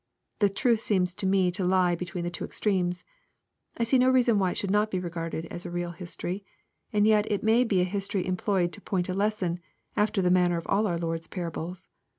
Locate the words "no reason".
3.99-4.39